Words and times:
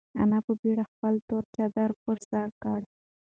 انا 0.21 0.39
په 0.45 0.53
بېړه 0.61 0.83
خپله 0.91 1.19
توره 1.27 1.47
چادري 1.55 1.95
پر 2.03 2.17
سر 2.29 2.47
کړه. 2.63 2.87